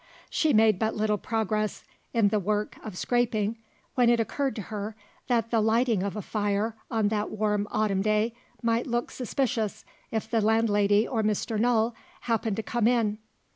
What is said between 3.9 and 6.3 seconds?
when it occurred to her that the lighting of a